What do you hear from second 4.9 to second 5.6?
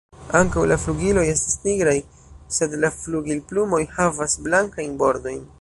bordojn.